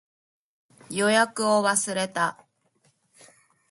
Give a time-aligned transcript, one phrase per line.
[0.89, 2.43] 予約を忘れた